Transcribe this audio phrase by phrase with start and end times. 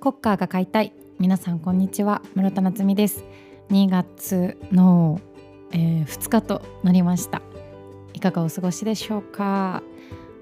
[0.00, 0.92] コッカーが買いたい。
[1.18, 2.22] 皆さんこんにちは。
[2.36, 3.24] 室田夏実です。
[3.70, 5.20] 2月の、
[5.72, 7.42] えー、2日となりました。
[8.14, 9.82] いかがお過ごしでしょうか？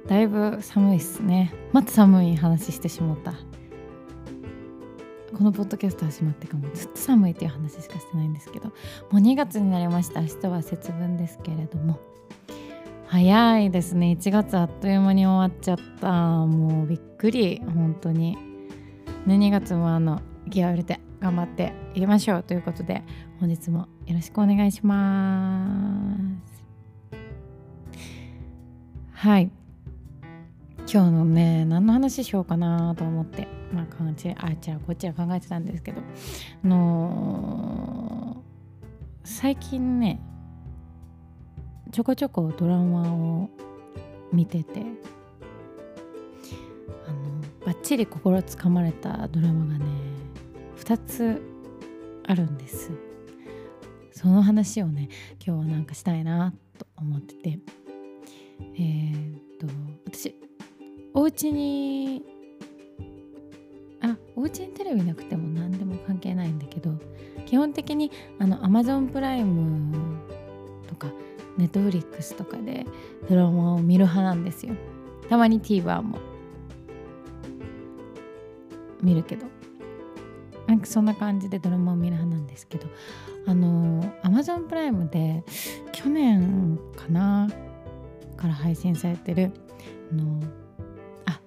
[0.08, 1.54] だいぶ寒いっすね。
[1.72, 3.32] また寒い話してしまった。
[5.34, 8.72] このポッドキャスト始まってからもずっと寒いっていう話しかしてないんですけども
[9.14, 10.20] う2月になりました。
[10.20, 11.98] 明日は節分ですけれども。
[13.06, 14.18] 早いですね。
[14.20, 16.10] 1月あっという間に終わっちゃった。
[16.44, 17.62] もうびっくり。
[17.64, 18.36] 本当に。
[19.26, 23.02] ね2月もあの気合を入れて頑張っていきましょうということで
[23.40, 25.66] 本日もよろしくお願いしま
[26.50, 26.64] す。
[29.12, 29.50] はい。
[30.88, 33.86] 今日のね何の話しようかなと思ってまあ
[34.46, 36.00] あちらこっちら考えてたんですけど。
[36.64, 40.20] あのー、最近ね
[41.90, 43.50] ちょこちょこドラマを
[44.32, 44.82] 見てて
[47.06, 47.35] あの
[47.76, 49.84] バッチリ心つかまれたドラマがね
[50.78, 51.42] 2つ
[52.26, 52.90] あるんです。
[54.10, 55.08] その話をね
[55.46, 57.58] 今日はなんかしたいなと思ってて。
[58.58, 59.66] えー、っと
[60.06, 60.34] 私
[61.12, 62.24] お家に
[64.00, 66.94] あお家にテレビなくても何でも関係ないんだけど
[67.44, 69.94] 基本的にあの Amazon プライム
[70.88, 71.08] とか
[71.58, 72.86] Netflix とかで
[73.28, 74.74] ドラマを見る派なんですよ。
[75.28, 76.18] たまに TVer も。
[79.02, 79.46] 見るけど。
[80.66, 82.86] なんかそんな感じでドラマを見る派なんですけど。
[83.46, 85.44] あの Amazon プライムで
[85.92, 87.48] 去年かな
[88.36, 89.52] から配信されてる
[90.10, 90.42] あの
[91.26, 91.40] あ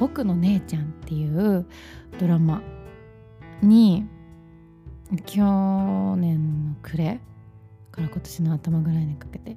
[0.00, 1.66] 僕の姉ちゃんっていう
[2.18, 2.62] ドラマ
[3.62, 4.06] に
[5.24, 7.20] 去年の暮れ
[7.92, 9.52] から今年の頭ぐらいにかけて、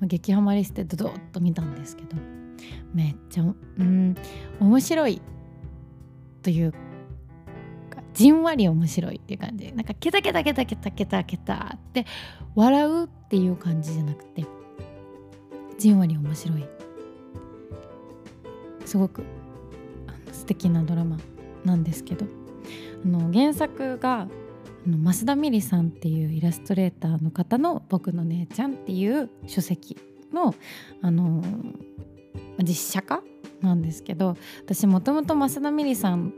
[0.00, 2.16] まあ、激ハマりしてドドッと見たんですけど。
[2.94, 3.46] めっちゃう
[3.82, 4.14] ん
[4.60, 5.20] 面白い。
[6.42, 6.78] というか
[8.14, 9.72] じんわり面白いっていう感じ。
[9.72, 11.76] なんかケタケタケタケタケタケタ。
[11.76, 12.06] って
[12.54, 14.44] 笑うっていう感じじゃなくて
[15.78, 16.64] じんわり面白い。
[18.84, 19.24] すごく
[20.06, 21.18] あの素敵なドラマ
[21.64, 22.26] なんですけど。
[23.04, 24.28] あの原作が
[24.86, 29.96] あの増田美里さんっていうイラストレーターの方の「僕の姉ちゃん」っていう書籍
[30.32, 30.54] の、
[31.02, 31.42] あの
[32.58, 33.22] 実写化
[33.62, 36.32] なんですけど私もともと増田美里さん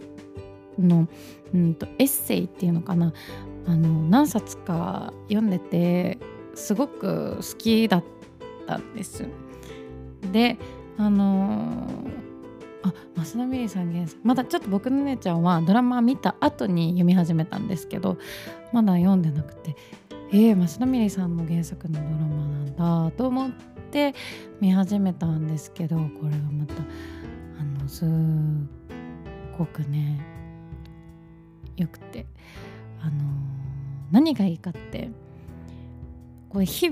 [0.79, 1.09] の、
[1.55, 3.13] うんと、エッセイっていうのかな
[3.67, 6.19] あの何冊か読んでて
[6.55, 8.05] すごく好きだっ
[8.67, 9.27] たんです。
[10.33, 10.59] で
[10.97, 11.89] あの
[12.83, 18.19] あ増田美里さん原作まだちょっと僕の姉ちゃんはドラマ見た後に読み始めたんですけど
[18.73, 19.75] まだ読んでなくて
[20.31, 23.53] えー、増田美里さんの原作のドラマなんだと思っ
[23.91, 24.15] て
[24.61, 26.75] 見始めたんですけどこれがまた
[27.95, 28.09] すっ
[29.57, 30.21] ごくね
[31.77, 32.27] よくて。
[33.05, 33.13] あの
[34.11, 35.11] 何がいいかって
[36.49, 36.89] こう日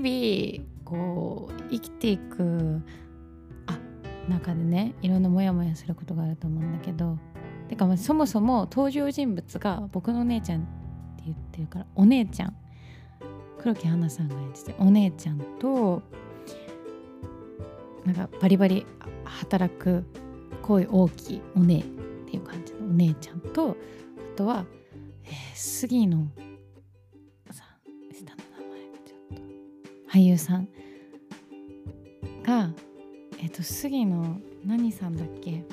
[0.61, 2.81] 々こう生きていく
[3.65, 3.79] あ
[4.29, 7.17] 中でねいろんなモヤモヤすることがあると思うんだけど
[7.67, 10.63] てかまあそもそも登場人物が僕のお姉ちゃんっ
[11.17, 12.55] て言ってるからお姉ちゃん。
[13.59, 16.01] 黒木華さんが演じてお姉ちゃんと
[18.05, 18.85] なんかバリバリ
[19.23, 20.03] 働く
[20.63, 23.75] 声大きいお姉っていう感じのお姉ちゃんとあ
[24.37, 24.65] とは、
[25.25, 26.17] えー、杉野
[27.51, 27.67] さん
[28.13, 29.41] 下の名前がちょっと。
[30.17, 30.67] 俳優さん
[32.43, 32.69] が
[33.39, 35.63] えっ、と杉野何さんだっけ？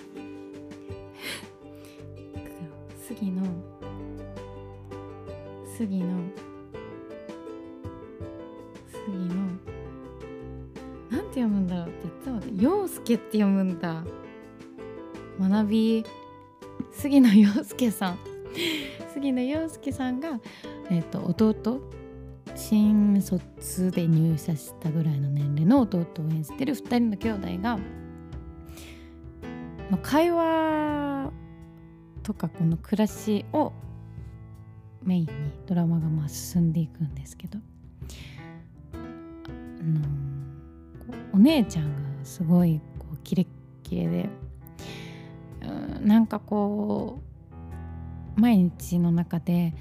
[3.07, 3.43] 杉野
[5.77, 6.07] 杉野
[8.89, 9.35] 杉野。
[11.11, 11.95] なんて読むんだろう？
[11.95, 12.63] って言ったので。
[12.65, 14.05] 陽介って読むんだ。
[15.41, 16.05] 学び
[16.93, 18.19] 杉野陽介さん。
[19.15, 20.41] 杉野陽介さんが、
[20.91, 21.81] えーと弟
[22.57, 27.79] 新卒で入社したぐらいの年齢の弟を演じてる2人の兄弟が、
[29.91, 31.33] まあ、会話
[32.23, 33.73] とかこの暮らしを
[35.03, 35.29] メインに
[35.67, 37.59] ドラマがまあ進んでいくんですけど
[38.93, 40.01] あの
[41.33, 43.47] お姉ちゃんがすごいこうキレッ
[43.83, 44.29] キレで
[46.01, 47.23] なんかこ
[48.37, 49.75] う毎日の中で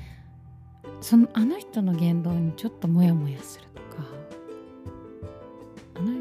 [1.01, 4.05] そのあの人の言動にちょっとモヤモヤするとか
[5.95, 6.11] あのう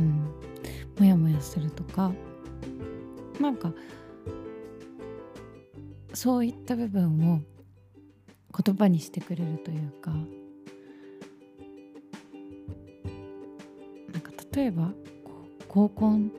[0.00, 0.32] ん
[0.98, 2.12] モヤモヤするとか
[3.40, 3.72] なんか
[6.14, 7.40] そういった部分を
[8.64, 10.18] 言葉にしてくれるというかな
[14.18, 14.92] んか例えば
[15.68, 16.32] 合コン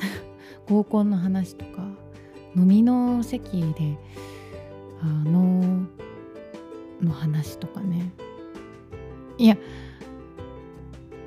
[0.66, 1.87] 合コンの話とか
[2.56, 3.96] 飲みの席で
[5.00, 5.86] あの
[7.00, 8.12] の話とかね。
[9.36, 9.56] いや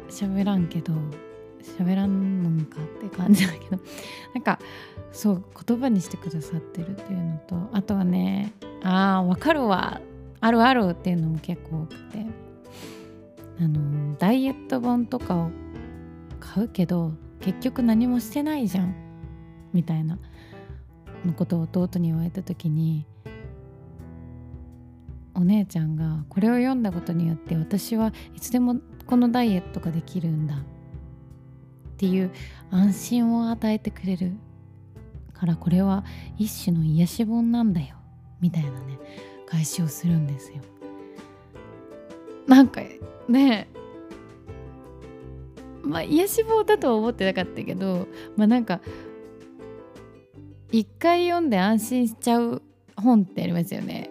[0.09, 0.93] 喋らんけど
[1.77, 3.81] 喋らんのんかって感じだけど。
[4.35, 4.59] なんか
[5.11, 8.53] そう言葉にしてくださってるっていうのとあとはね
[8.83, 10.01] あーわかるわ。
[10.43, 12.25] あるあるっていうのも結構多くて。
[13.59, 15.51] あのダイエット本とかを
[16.39, 18.95] 買うけど結局何もしてないじゃん。
[19.71, 20.17] みたいな。
[21.25, 23.05] のことを弟に言われた時に
[25.33, 28.75] お姉ちゃんがこれを読んだことによって私はいつでも
[29.05, 30.59] このダイエットができるんだっ
[31.97, 32.31] ていう
[32.69, 34.33] 安心を与えてくれる
[35.33, 36.03] からこれは
[36.37, 37.95] 一種の癒し本なんだよ
[38.39, 38.99] みたいなね
[39.47, 40.61] 返しをするんですよ。
[42.47, 42.81] なんか
[43.27, 43.67] ね
[45.83, 48.81] まあ癒し本だとは思ってなかったけどまあなんか
[50.71, 52.61] 一回読んで安心しちゃう
[52.95, 54.09] 本ってありますよね。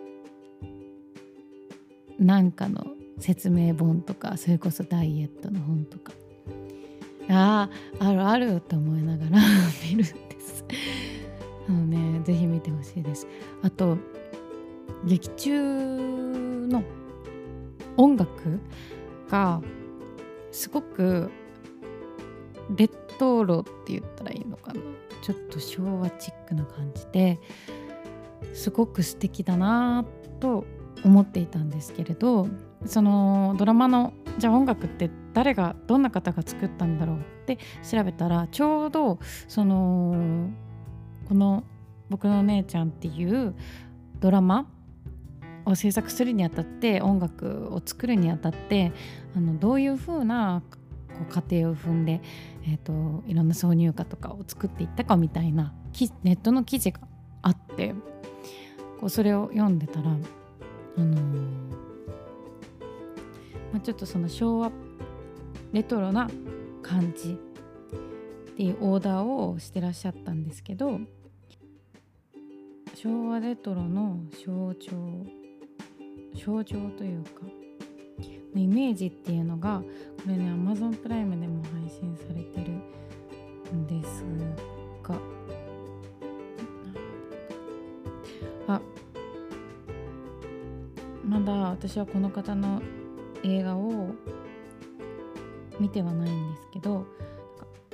[2.19, 2.87] なんかの
[3.19, 6.13] 説明本とかそれこそダイエットの本とか。
[7.31, 7.71] あ
[8.01, 9.41] ああるあると思いながら
[9.89, 10.05] 見るんで
[10.41, 10.65] す。
[11.69, 13.27] あのねぜひ見てほしいです。
[13.63, 13.97] あと
[15.07, 16.83] 劇中の
[17.97, 18.61] 音楽
[19.31, 19.63] が
[20.53, 21.31] すごく
[22.77, 24.81] レトロって言ったらいいのかな。
[25.23, 27.39] ちょっと昭和チックな感じで
[28.53, 30.05] すごく素敵だな
[30.41, 30.65] と
[31.05, 32.49] 思っていたんですけれど
[32.87, 37.59] そのドラマのじゃあ音楽って誰がどんな方が作ったんだろうって
[37.89, 39.19] 調べたらちょうど
[39.49, 40.49] その
[41.29, 41.65] この
[42.09, 43.55] 「僕のお姉ちゃん」っていう
[44.19, 44.67] ドラマ
[45.65, 48.93] を制作するにあたって音楽を作るにあたって
[49.37, 50.63] あのどういう風な
[51.21, 52.23] こう過程を踏んで、
[52.65, 55.75] えーと、いろんな挿入歌とかを作っていったかみたいな
[56.23, 57.01] ネットの記事が
[57.43, 57.95] あって
[58.99, 61.21] こうそれを読んでたらあのー、
[63.73, 64.73] まあ、ちょっとその昭和
[65.73, 66.29] レトロな
[66.83, 67.39] 感じ
[68.53, 71.01] っていうオーダーをしてらっしゃったんですけど
[72.95, 75.27] 昭和レトロの象徴
[76.35, 77.60] 象徴というか
[78.55, 84.25] イメージっていうのがこれね Amazon プライムでも配信されてるんです
[85.03, 85.19] が。
[88.69, 88.81] あ。
[91.25, 92.83] まだ私はこの方の
[93.45, 94.15] 映画を
[95.79, 97.07] 見てはないんですけど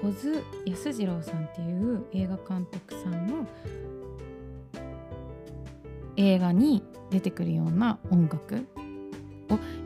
[0.00, 3.46] 小津安二郎さんっていう映画監督さんの
[6.16, 8.66] 映画に出てくるような音楽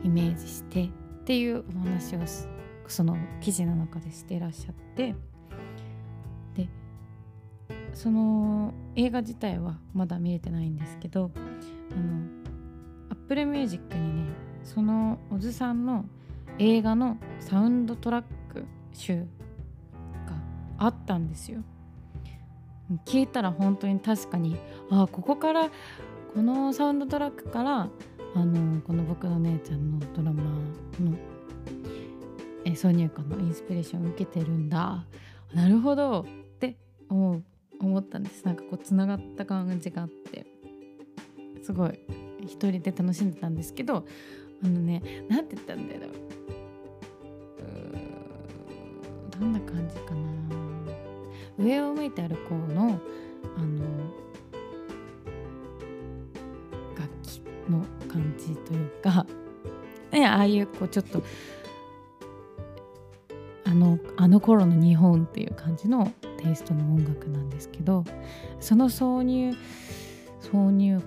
[0.03, 0.89] イメージしてっ
[1.25, 2.19] ていうお話を
[2.87, 5.15] その記事の中でしてらっしゃって。
[6.55, 6.67] で
[7.93, 11.31] その映画自体はまだ見れてないんですけど
[11.91, 12.21] あの
[13.09, 14.31] Apple Music にね
[14.63, 16.05] その小津さんの
[16.57, 19.25] 映画のサウンドトラック集が
[20.77, 21.61] あったんですよ。
[23.05, 24.57] 聞いたら本当に確かに
[24.89, 25.69] ああここから
[26.33, 27.89] このサウンドトラックから
[28.33, 31.17] あのこの僕の姉ちゃんのドラマの
[32.63, 35.05] え挿入歌のインスピレーションを受けてるんだ。
[35.53, 36.21] なるほど。
[36.21, 36.25] っ
[36.59, 36.77] て
[37.09, 37.43] 思う
[37.79, 38.45] 思ったんです。
[38.45, 40.45] なんかこうつながった感じがあって。
[41.63, 41.99] すごい。
[42.41, 44.05] 一人で楽しんでたんですけど
[44.63, 46.11] あのねなんて言ったんだよう。
[49.39, 50.21] どんな感じかな。
[51.57, 52.99] 上を向いて歩こうの
[53.57, 53.85] あの
[60.31, 61.23] ああいうこうちょっと
[63.65, 68.03] あのあの頃の日本っていう感じのテイストの音楽なんですけど
[68.59, 69.53] その挿入
[70.41, 71.01] 挿入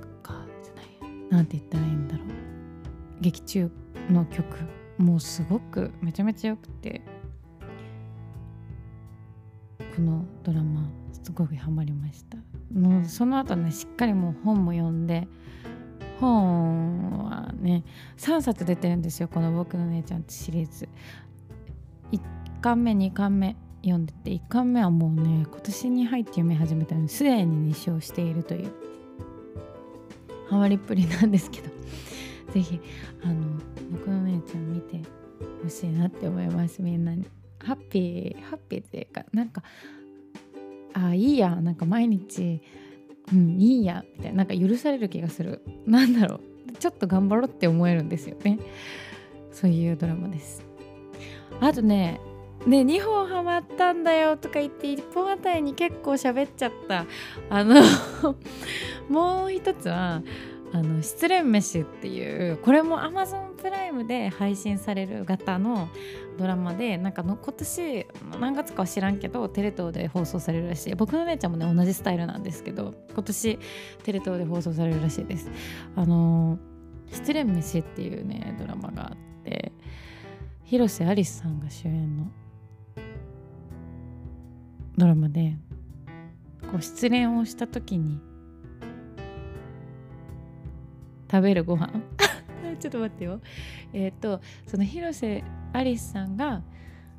[1.30, 2.26] 何て言ったらいいんだろう。
[3.20, 3.70] 劇中
[4.10, 4.44] の曲
[4.98, 7.02] もうすごくめちゃめちゃよくて
[9.96, 12.38] このドラマすごくハマりました。
[12.72, 15.26] もうその後ねしっかりもう本も読んで
[16.20, 17.84] 本はね
[18.16, 20.88] 3冊出てるんですよこの「僕の姉ちゃん」ってシリーズ。
[22.12, 22.20] 1
[22.60, 28.72] 巻目2巻目読んでて1巻目はもうね今年に入って読み始めたのにすでに2勝しているという。
[30.48, 31.70] ハマりっぷりなんですけど。
[32.52, 32.80] 是非
[33.22, 33.58] あの
[33.90, 35.00] 僕の姉ちゃん見て
[35.62, 37.26] ほしいなって思いますみんなに。
[37.58, 39.62] ハッピーハッピーっていうかなんか
[40.92, 42.62] あいいやなんか毎日
[43.32, 45.62] うんいいやみたいななんか許される気がする。
[45.86, 46.40] なんだろう。
[46.78, 48.58] ちょっと頑張ろうって思えるんですよね。
[49.52, 50.62] そういうドラマです。
[51.60, 52.20] あとね
[52.66, 57.06] ね2本ハマったんだよとか言って1本あたりに結構喋っちゃった。
[57.50, 57.82] あの
[59.08, 60.22] もう一つは
[60.74, 65.88] あの失恋飯っていうこれも Amazon プライムで配信される型の
[66.36, 68.06] ドラマでなんかの今年
[68.40, 70.96] 何月かは知らんけどテレ東で放送されるらしい。
[70.96, 73.58] 僕の姉ちゃんもね同じスタイルなんですけど今年
[74.02, 75.48] テレ東で放送されるらしいです。
[75.94, 76.58] あの
[77.12, 79.70] 失恋飯っていうねドラマがあって
[80.64, 82.26] 広瀬アリスさんが主演の
[84.98, 85.56] ドラマで
[86.62, 88.18] こう失恋をした時に
[91.34, 91.90] 食べるご飯
[92.78, 93.40] ちょっと待ってよ
[93.92, 96.62] えっ、ー、とその広瀬アリスさんが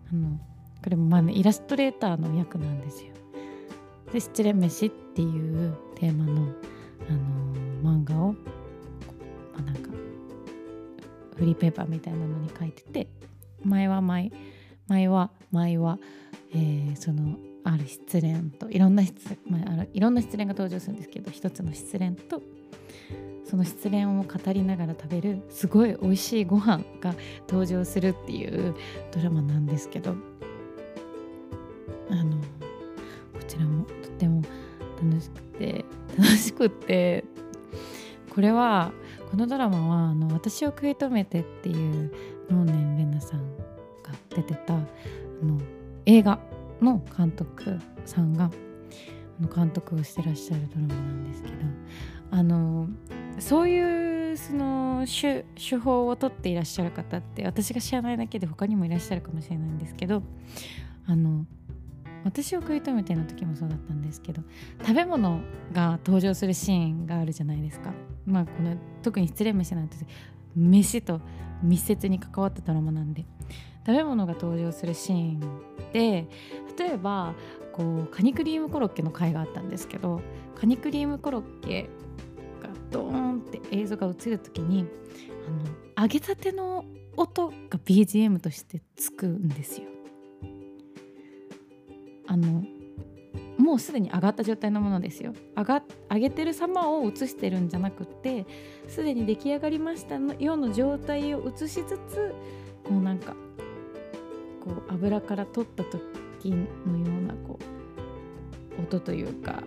[0.10, 0.40] あの
[0.82, 3.12] これもまあ、ね、イラストレーターの役なんですよ。
[4.14, 6.32] で「失恋飯」っていうテーマの、
[7.10, 8.40] あのー、漫画を、ま
[9.58, 9.90] あ、なんか
[11.36, 13.10] フリーペーパーみたいなのに書いてて
[13.66, 14.32] 前は前
[14.88, 16.00] 前は前は、
[16.54, 22.42] えー、そのある失恋といろんな失、まあ、いろんな失恋が登場するんですけど一つの失恋と
[23.46, 27.14] その失恋を語りながら食べるすごい美味しいご飯が
[27.48, 28.76] 登場するっていう
[29.12, 30.16] ドラマなんですけど
[32.10, 32.44] あのこ
[33.48, 34.42] ちらもとても
[35.02, 35.86] 楽しくて
[36.18, 37.24] 楽しくって
[38.34, 38.92] これは
[39.30, 42.12] このドラマはあの「私を食い止めて」っていう
[42.50, 44.80] 能年玲奈さんが出てたあ
[45.44, 45.60] の
[46.06, 46.40] 映画
[46.82, 48.50] の監督さんが
[49.56, 51.56] 監督をしてらっしゃるドラマなんですけど
[52.32, 52.88] あの
[53.40, 60.24] そういうその手法をとっていらっしゃる方って私が知らないだけで他にもいらっしゃるかもしれないんですけど
[61.08, 61.46] あの
[62.24, 64.42] 私を食い止めての時もそうだったんですけど
[64.82, 67.94] 食べ物が登場するシーンがあるじゃないですか。
[68.26, 69.98] まあ、この特に失恋飯なんて
[70.56, 71.22] 飯と
[71.62, 73.26] 密接に関わったドラマなんで
[73.86, 75.40] 食べ物が登場するシーン
[75.94, 76.28] で
[76.78, 77.36] 例えば
[77.72, 80.22] こうカニクリームコロッケの回があったんですけど
[80.56, 81.90] カニクリームコロッケ
[82.96, 84.88] ドーンって映像が映る時に
[85.98, 86.86] あの揚げたての
[87.18, 87.54] 音が
[87.86, 89.88] BGM としてつくんですよ。
[92.28, 92.64] あの
[93.58, 98.46] もうすでに上がった状態のものですよ上が上げてる様を映してるんじゃなくて
[98.88, 102.34] すでに出来上がりましたのような状態を映しつつ
[102.84, 103.34] こうなんか
[104.64, 107.60] こう油から取った時のようなこ
[108.80, 109.64] う音というか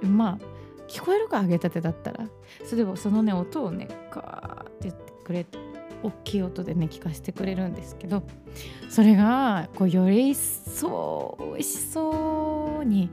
[0.00, 0.59] まあ
[0.90, 2.26] 聞こえるか揚げたてだったら。
[2.64, 5.46] それをそのね音をねカーって言ってくれ
[6.02, 8.22] 大きい音でね聞かせてくれるんですけど
[8.88, 13.10] それがこうより一層美味しそうに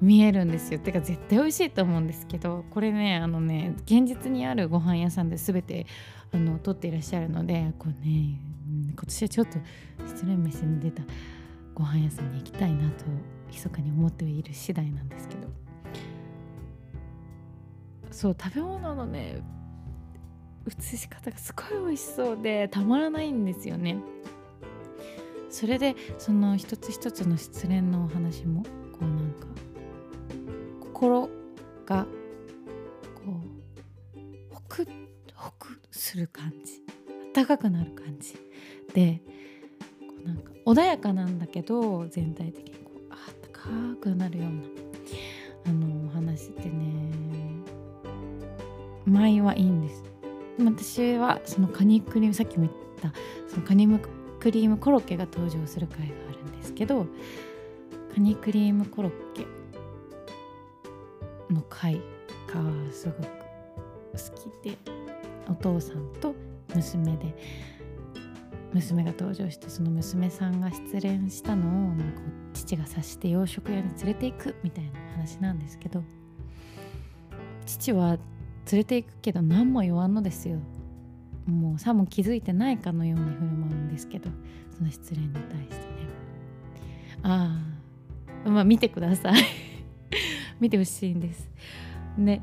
[0.00, 0.80] 見えるんですよ。
[0.80, 5.86] てか絶対美味しいと思うんですけどこれねあのね現実にあるご飯屋さんで全て
[6.32, 9.58] あの撮っていらっしゃるのでこうね今年はちょっと
[10.06, 11.02] 失恋飯に出た
[11.74, 13.04] ご飯屋さんに行きたいなと
[13.48, 15.65] 密かに思っている次第なんですけど。
[18.16, 19.42] そう食べ物のね
[20.66, 23.98] 映し方がすごい美味しそうでたまらないんですよね。
[25.50, 29.46] それでその一つ一つの失恋のお話もこうなんか
[30.80, 31.28] 心
[31.84, 32.06] が
[33.14, 33.20] こ
[34.16, 34.88] うホクッ
[35.34, 36.82] ホクする感じ。
[37.34, 38.34] 暖かくなる感じ
[38.94, 39.20] で
[40.00, 43.68] こうなんか穏やかなんだけど全体的にこうあったか
[44.00, 44.85] くなるような
[49.16, 50.04] 舞はいいんです。
[50.64, 53.12] 私はそのカニクリームさっきも言った
[53.48, 53.86] そのカニ
[54.40, 57.06] クリームコロッケが登場する回があるんですけど
[58.14, 59.46] カニクリームコロッケ
[61.52, 62.02] の回が
[62.90, 64.78] すごく好きで
[65.48, 66.34] お父さんと
[66.74, 67.34] 娘で
[68.72, 72.20] 娘が登場してその娘さんが失恋したのをなんか
[72.54, 76.02] 父が察して洋食屋に連れていくみたいな話なんですけど
[77.66, 78.18] 父は
[78.70, 80.58] 連れていくけど何も言わんのですよ。
[81.46, 84.30] もうさも気づいてないかのように振る舞うんですけど
[84.76, 85.82] その失恋に対してね。
[87.22, 87.60] あ
[88.44, 89.34] あまあ見てください。
[90.58, 91.48] 見てほしいんです。
[92.18, 92.42] ね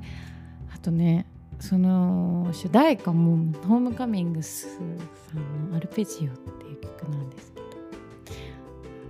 [0.74, 1.25] あとね
[1.60, 7.68] その主題歌もホームカミングスさんの「アルペジオ」っていう曲なんですけど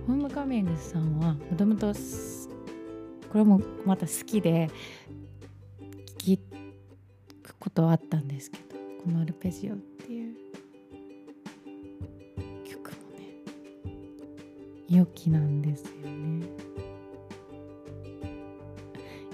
[0.06, 4.70] ホームカミングスさんはもともとこれもまた好きで
[7.74, 10.36] ことはあったんですけどこの「アルペジオ」っていう
[12.64, 13.42] 曲もね
[14.88, 16.46] 良きなんですよね。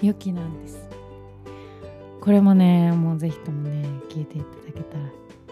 [0.01, 0.89] 良きなんです。
[2.19, 5.05] これもねもうぜひともね聴いていただけたら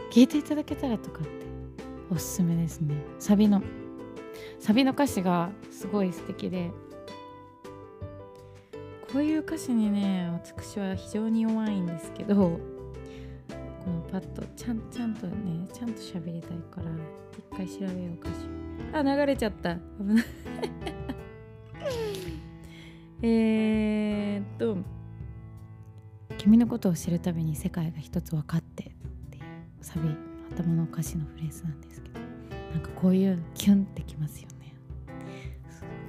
[0.10, 1.30] 聴いていただけたらとかって
[2.10, 2.96] おすすめですね。
[3.20, 3.62] サビの
[4.60, 6.72] サビの歌詞がすごい素敵で
[8.72, 12.60] ここういう歌詞にね私は非常に弱いんですけど
[13.84, 16.92] このパッとちゃんちゃんとねちゃんと喋りたいから
[17.38, 18.36] 一回調べよう歌詞
[18.94, 19.76] あ流れちゃった。
[19.76, 20.26] 危ない。
[23.22, 24.78] えっと
[26.40, 28.88] 「君のことを知るたびに世界が一つ分かって」っ
[29.30, 29.44] ていう
[29.82, 30.16] サビ
[30.56, 32.20] 頭の歌詞のフレーズなんですけど
[32.72, 34.74] なんかこういうキュンってきますよね。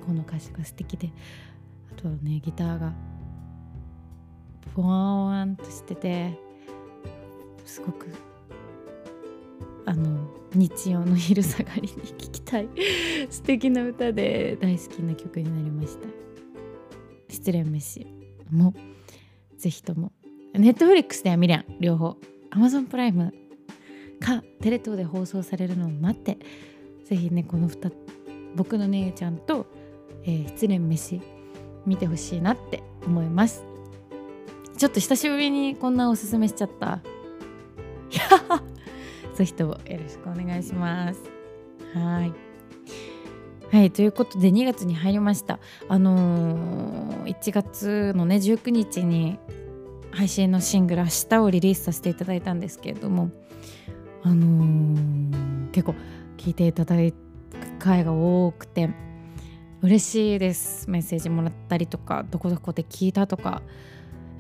[0.07, 1.13] この歌詞が素敵で
[1.93, 2.93] あとはねギターが
[4.75, 6.39] ポワンとしてて
[7.71, 8.09] すごく
[9.87, 12.69] あの日曜の昼下がりに聴きたい
[13.31, 16.09] 素敵な歌で大好きな曲になりました。
[17.29, 18.07] 失恋飯
[18.51, 18.75] も
[19.57, 20.11] ぜひとも。
[20.53, 22.17] ネットフリックスでは見れん両方。
[22.51, 23.33] Amazon プライム
[24.19, 26.39] かテレ東で放送されるのを待って
[27.05, 27.93] ぜひねこの2
[28.57, 29.67] 僕の姉ちゃんと、
[30.25, 31.21] えー、失恋飯
[31.87, 33.65] 見てほしいなって思います。
[34.77, 37.01] ちょっと久しぶりにこんなおすすめしちゃった
[39.35, 41.21] ぜひともよろしくお願いします。
[41.95, 42.33] はい。
[43.73, 45.61] はいということで2月に入りました。
[45.89, 49.39] あのー、1月のね19日に
[50.11, 53.31] 配信のシングル「明日」をリリースさせていただいたんですけれども
[54.25, 55.95] あのー、結構
[56.37, 57.15] 聞いていただく
[57.79, 58.91] 回が多くて
[59.83, 60.91] 嬉しいです。
[60.91, 63.63] メッセージもらったりとかどこどこで聞いたとか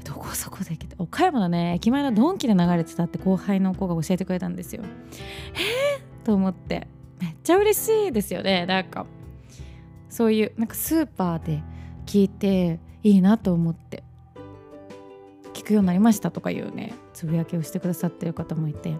[0.04, 0.96] どこそこで聞いた？
[0.98, 1.74] 岡山のね。
[1.76, 4.82] 駅前のドンキで流れてたって後輩の子が教えてくれたんですよ。
[5.54, 6.88] えー、と思って。
[7.20, 8.66] めっちゃ嬉しいですよね。
[8.66, 9.06] なんか
[10.08, 11.62] そういうなんかスーパーで
[12.06, 14.02] 聞いていいなと思って。
[15.52, 16.94] 聞くようになりましたとかいうね。
[17.12, 18.96] つぶやきをしてくださってる方もいて。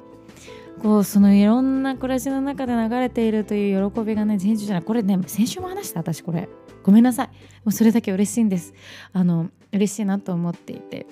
[0.83, 4.85] こうそのいろんな暮らしの中で流れているという喜びがね先週じゃない。
[4.85, 6.49] これね先週も話した私これ
[6.83, 7.27] ごめんなさい。
[7.29, 7.33] も
[7.67, 8.75] うそれだけ嬉しいんです。
[9.13, 11.07] あの嬉しいなと思っていて。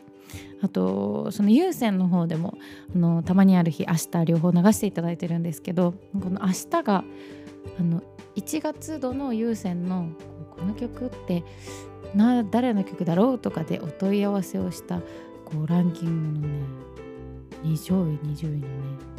[0.61, 2.59] あとその有線の方でも
[2.95, 7.05] あのたまにある日明日両方流していただいてるんですけどこの明日が
[7.79, 8.03] あの
[8.37, 10.09] 1月度の有線の
[10.51, 11.45] この曲って
[12.15, 15.01] な誰の曲だろうとかでお問い合わせをした
[15.45, 16.65] こうランキングのね
[17.65, 18.69] 20位20位のね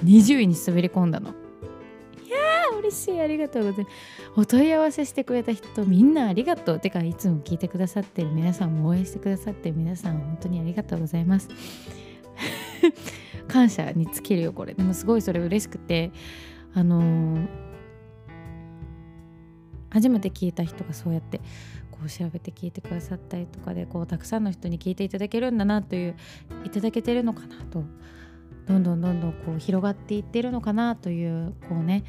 [0.03, 1.33] 20位に滑り込んだの。
[2.77, 3.95] 嬉しいありがとうございます。
[4.35, 11.49] お問い合わせしてくれた人みんなありがとうてかいつも聞いてくださってる皆さんも応援してくださってる皆さん本当にありがとうございます。
[13.47, 14.73] 感謝に尽きるよこれ。
[14.73, 16.11] でもすごいそれ嬉しくて。
[16.73, 17.47] あのー、
[19.89, 21.39] 初めて聞いた人がそうやって
[21.91, 26.15] こう調べて聞いてくださったりとかでこうたくさんの人に聞いていただけるんだなという
[26.63, 27.83] いただけてるのかなと。
[28.67, 32.03] どんどんどんどんこう広がっていってるのかなというこうね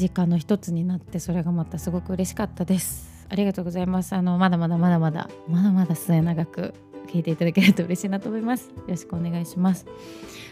[0.00, 3.26] 実感の一つになってそれがまたすごく嬉しかったです。
[3.28, 4.14] ありがとうございます。
[4.14, 6.74] あのまだまだまだまだまだまだ末永く
[7.06, 8.68] 聞いていただけると嬉しいなと思います。
[8.68, 9.86] よろしくお願いします。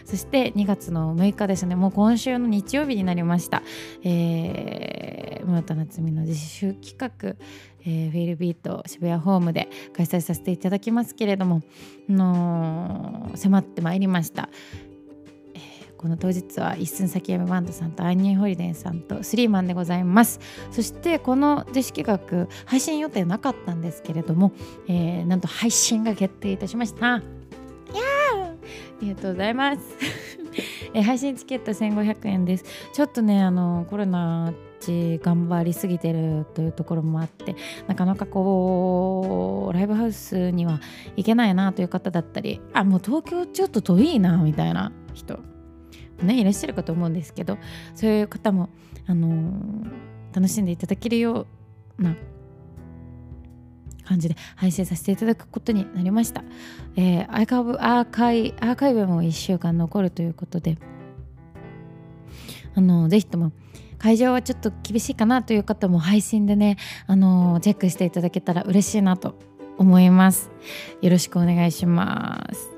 [0.05, 1.75] そして2月の6日ですね。
[1.75, 3.63] もう今週の日曜日になりました、
[4.03, 7.35] えー、室田夏美の自主企画、
[7.81, 11.61] えー、フィールビート渋谷ホームで開催させていただきますけれども、
[12.09, 14.49] の迫ってまいりました。
[16.01, 20.39] この当日は一寸先山バンドさんとアンニューホリデンさんとスリーマンでございます。
[20.71, 24.51] そしてこの自式学配信予定なかったんですけれども、
[24.87, 27.15] えー、なんと配信が決定いたしました。
[27.15, 27.21] あ
[29.01, 29.81] りがとうございます。
[30.93, 32.65] え配信チケット1500円です。
[32.93, 37.55] ちょっとねあのコロナち頑張りすぎてるというところもあって
[37.87, 40.81] なかなかこうライブハウスには
[41.15, 45.50] 行けないなという方だったりあもう東京ちょっと遠いなみたいな人。
[46.23, 47.57] ねいらっしゃるかと思うんですけど
[47.95, 48.69] そういう方も、
[49.07, 49.91] あのー、
[50.33, 51.47] 楽しんでいただけるよ
[51.97, 52.15] うな
[54.05, 56.43] 感じで配信させていただくことになりました。
[56.97, 60.77] えー、アーカイブアーカイアーカイブも1週間残るということで、
[62.75, 63.53] あのー、ぜひとも
[64.01, 69.37] 会場はちょっと厳しいかなという方も配信でね、あの、チェックしていただけたら嬉しいなと
[69.77, 70.49] 思います。
[71.03, 72.71] よろしくお願いします。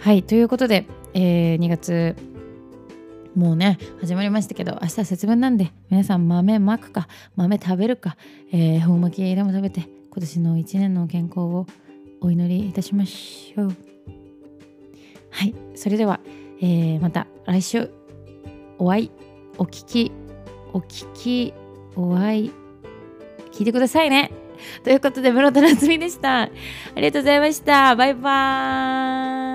[0.00, 2.16] はい、ということで、えー、2月
[3.38, 8.16] もうね始まりましたけど明日節分なんで皆さん豆まくか豆食べるか、
[8.52, 11.66] えー、ほうまきでも食べて今年の1年の健康を
[12.20, 13.76] お祈りいたしましょう。
[15.30, 16.18] はいそれでは、
[16.60, 17.90] えー、また来週
[18.78, 19.10] お会い
[19.56, 20.10] お聞き
[20.72, 21.54] お聞き
[21.94, 22.52] お会い
[23.52, 24.32] 聞いてくださいね。
[24.82, 26.40] ということで室田夏美でした。
[26.42, 26.50] あ
[26.96, 27.94] りがとうございました。
[27.94, 29.47] バイバーイ。